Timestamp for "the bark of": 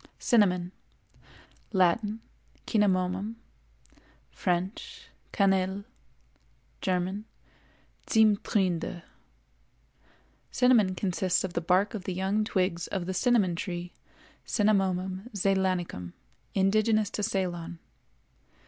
11.53-12.05